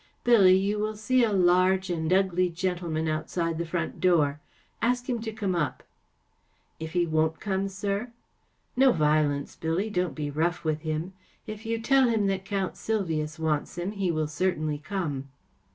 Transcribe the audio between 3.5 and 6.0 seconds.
the front door. Ask him to come up.""